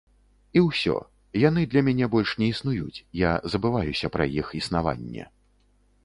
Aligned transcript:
І 0.59 0.61
ўсё, 0.67 0.93
яны 1.49 1.65
для 1.73 1.83
мяне 1.89 2.07
больш 2.15 2.31
не 2.43 2.47
існуюць, 2.53 3.03
я 3.23 3.31
забываюся 3.55 4.11
пра 4.15 4.27
іх 4.39 4.47
існаванне. 4.61 5.27